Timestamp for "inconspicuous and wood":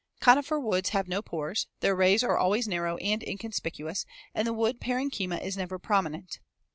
3.21-4.79